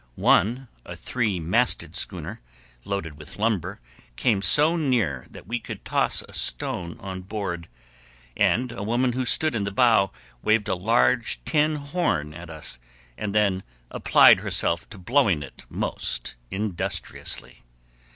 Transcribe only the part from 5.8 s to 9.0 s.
toss a stone on board, and a